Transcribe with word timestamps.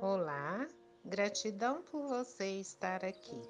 Olá, 0.00 0.64
gratidão 1.04 1.82
por 1.82 2.06
você 2.06 2.60
estar 2.60 3.04
aqui. 3.04 3.42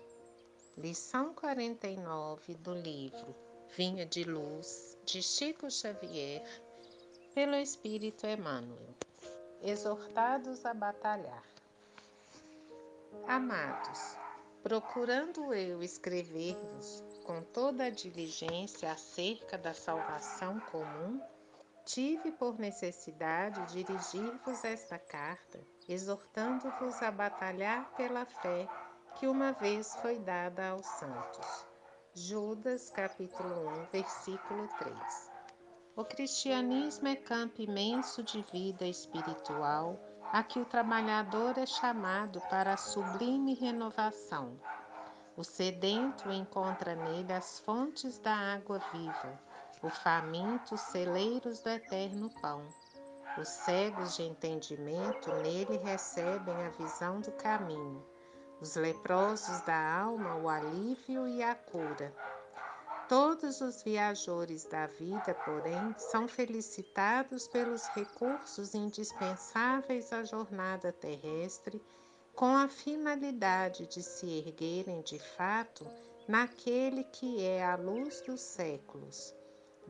Lição 0.79 1.35
49 1.35 2.55
do 2.55 2.73
livro 2.73 3.37
Vinha 3.77 4.06
de 4.06 4.24
Luz, 4.24 4.96
de 5.04 5.22
Chico 5.22 5.71
Xavier, 5.71 6.42
pelo 7.34 7.54
Espírito 7.54 8.26
Emmanuel. 8.26 8.95
Exortados 9.61 10.64
a 10.64 10.72
batalhar. 10.72 11.45
Amados, 13.26 14.17
procurando 14.62 15.53
eu 15.53 15.83
escrever-vos 15.83 17.05
com 17.24 17.42
toda 17.42 17.84
a 17.84 17.91
diligência 17.91 18.91
acerca 18.91 19.59
da 19.59 19.74
salvação 19.74 20.59
comum, 20.60 21.20
tive 21.89 22.30
por 22.33 22.59
necessidade 22.59 23.65
dirigir-vos 23.73 24.62
esta 24.62 24.98
carta, 24.98 25.59
exortando-vos 25.88 27.02
a 27.02 27.11
batalhar 27.11 27.91
pela 27.96 28.27
fé 28.27 28.69
que 29.19 29.27
uma 29.27 29.52
vez 29.52 29.96
foi 30.02 30.19
dada 30.19 30.69
aos 30.69 30.84
santos. 30.84 31.66
Judas, 32.12 32.91
capítulo 32.91 33.70
1, 33.84 33.84
versículo 33.91 34.69
3. 34.79 35.30
O 35.96 36.05
cristianismo 36.05 37.09
é 37.09 37.16
campo 37.16 37.62
imenso 37.62 38.23
de 38.23 38.43
vida 38.52 38.84
espiritual, 38.84 39.98
a 40.30 40.43
que 40.43 40.60
o 40.60 40.66
trabalhador 40.66 41.57
é 41.57 41.65
chamado 41.65 42.38
para 42.51 42.74
a 42.74 42.77
sublime 42.77 43.55
renovação. 43.55 44.60
O 45.34 45.43
sedento 45.43 46.30
encontra 46.30 46.95
nele 46.95 47.32
as 47.32 47.60
fontes 47.60 48.18
da 48.18 48.34
água 48.34 48.79
viva 48.93 49.48
o 49.80 49.88
faminto 49.91 50.77
celeiros 50.77 51.60
do 51.60 51.70
eterno 51.70 52.30
pão. 52.41 52.66
Os 53.38 53.46
cegos 53.48 54.16
de 54.16 54.24
entendimento 54.24 55.32
nele 55.37 55.77
recebem 55.77 56.54
a 56.54 56.70
visão 56.70 57.20
do 57.20 57.30
caminho, 57.32 58.04
os 58.60 58.74
leprosos 58.74 59.60
da 59.60 60.01
alma 60.01 60.34
o 60.34 60.49
alívio 60.49 61.29
e 61.29 61.45
a 61.45 61.54
cura. 61.54 62.12
Todos 63.09 63.60
os 63.60 63.80
viajores 63.82 64.65
da 64.65 64.87
vida, 64.87 65.33
porém, 65.45 65.95
são 65.97 66.27
felicitados 66.27 67.47
pelos 67.47 67.87
recursos 67.89 68.75
indispensáveis 68.75 70.12
à 70.12 70.25
jornada 70.25 70.93
terrestre, 70.93 71.81
com 72.34 72.56
a 72.56 72.69
finalidade 72.69 73.87
de 73.87 74.03
se 74.03 74.39
erguerem 74.39 75.01
de 75.03 75.21
fato 75.37 75.87
naquele 76.27 77.05
que 77.05 77.45
é 77.45 77.65
a 77.65 77.77
luz 77.77 78.21
dos 78.23 78.41
séculos 78.41 79.39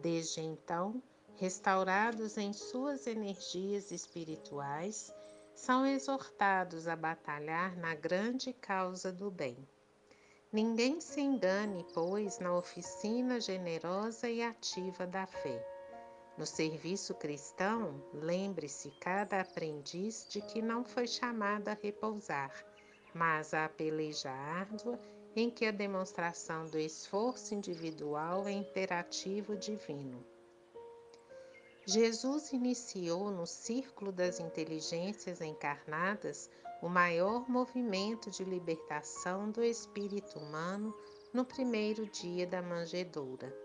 Desde 0.00 0.41
então, 0.41 1.02
restaurados 1.36 2.38
em 2.38 2.52
suas 2.52 3.06
energias 3.06 3.91
espirituais, 3.91 5.12
são 5.54 5.84
exortados 5.84 6.86
a 6.86 6.94
batalhar 6.94 7.77
na 7.77 7.96
grande 7.96 8.52
causa 8.52 9.12
do 9.12 9.28
bem. 9.28 9.56
Ninguém 10.52 11.00
se 11.00 11.20
engane, 11.20 11.84
pois, 11.92 12.38
na 12.38 12.54
oficina 12.54 13.41
generosa 13.41 14.30
e 14.30 14.41
ativa 14.41 15.04
da 15.04 15.26
fé. 15.26 15.66
No 16.38 16.46
serviço 16.46 17.12
cristão, 17.14 18.00
lembre-se 18.14 18.92
cada 19.00 19.41
aprendiz 19.41 20.28
de 20.30 20.41
que 20.41 20.62
não 20.62 20.84
foi 20.84 21.08
chamado 21.08 21.69
a 21.69 21.74
repousar, 21.74 22.52
mas 23.12 23.52
a 23.52 23.69
peleja 23.69 24.30
árdua 24.30 24.96
em 25.41 25.50
que 25.50 25.67
a 25.67 25.70
demonstração 25.70 26.67
do 26.67 26.78
esforço 26.78 27.55
individual 27.55 28.48
é 28.48 28.53
imperativo 28.53 29.56
divino. 29.56 30.25
Jesus 31.86 32.53
iniciou 32.53 33.31
no 33.31 33.47
círculo 33.47 34.12
das 34.12 34.41
inteligências 34.41 35.41
encarnadas 35.41 36.50
o 36.83 36.89
maior 36.89 37.48
movimento 37.48 38.31
de 38.31 38.44
libertação 38.44 39.50
do 39.50 39.64
espírito 39.64 40.39
humano 40.39 40.94
no 41.33 41.44
primeiro 41.44 42.06
dia 42.06 42.47
da 42.47 42.61
manjedoura. 42.61 43.56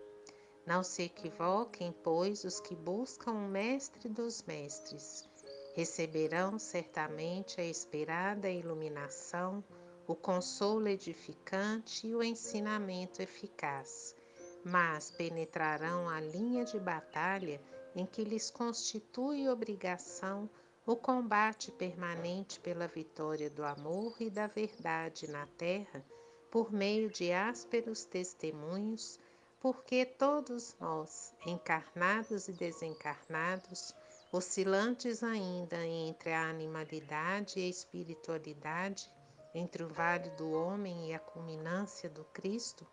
Não 0.66 0.84
se 0.84 1.04
equivoquem, 1.04 1.94
pois, 2.04 2.44
os 2.44 2.60
que 2.60 2.76
buscam 2.76 3.32
o 3.32 3.50
Mestre 3.50 4.08
dos 4.08 4.44
Mestres. 4.44 5.28
Receberão 5.76 6.58
certamente 6.58 7.60
a 7.60 7.66
esperada 7.66 8.50
iluminação 8.50 9.64
o 10.08 10.16
consolo 10.16 10.88
edificante 10.88 12.08
e 12.08 12.16
o 12.16 12.22
ensinamento 12.22 13.22
eficaz, 13.22 14.16
mas 14.64 15.12
penetrarão 15.12 16.10
a 16.10 16.20
linha 16.20 16.66
de 16.66 16.80
batalha 16.80 17.62
em 17.96 18.06
que 18.06 18.24
lhes 18.24 18.50
constitui 18.50 19.48
obrigação 19.48 20.50
o 20.86 20.96
combate 20.98 21.72
permanente 21.72 22.60
pela 22.60 22.88
vitória 22.88 23.50
do 23.50 23.64
amor 23.64 24.16
e 24.20 24.30
da 24.30 24.48
verdade 24.48 25.30
na 25.30 25.48
terra, 25.58 26.04
por 26.52 26.74
meio 26.74 27.10
de 27.10 27.32
ásperos 27.32 28.04
testemunhos, 28.04 29.18
porque 29.62 30.06
todos 30.06 30.76
nós, 30.80 31.34
encarnados 31.46 32.50
e 32.50 32.52
desencarnados, 32.52 33.96
oscilantes 34.30 35.24
ainda 35.24 35.86
entre 35.86 36.34
a 36.34 36.50
animalidade 36.50 37.60
e 37.60 37.64
a 37.64 37.70
espiritualidade, 37.70 39.10
entre 39.54 39.84
o 39.84 39.88
vale 39.88 40.30
do 40.32 40.52
homem 40.52 41.10
e 41.10 41.14
a 41.14 41.20
culminância 41.20 42.10
do 42.10 42.24
Cristo, 42.26 42.88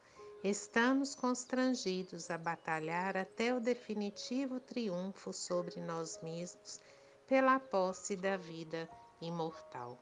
estamos 0.45 1.15
constrangidos 1.15 2.31
a 2.31 2.39
batalhar 2.39 3.17
até 3.17 3.55
o 3.55 3.61
definitivo 3.61 4.61
triunfo 4.61 5.33
sobre 5.33 5.81
nós 5.81 6.21
mesmos 6.23 6.81
pela 7.27 7.59
posse 7.61 8.17
da 8.17 8.37
vida 8.37 8.89
imortal. 9.21 9.99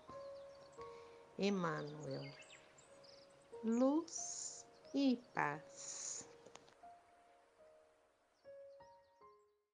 Emmanuel, 1.38 2.32
luz 3.62 4.66
e 4.94 5.16
paz. 5.34 6.07